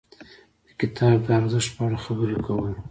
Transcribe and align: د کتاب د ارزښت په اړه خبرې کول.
د 0.65 0.69
کتاب 0.81 1.17
د 1.25 1.29
ارزښت 1.39 1.69
په 1.75 1.81
اړه 1.85 1.97
خبرې 2.05 2.37
کول. 2.45 2.73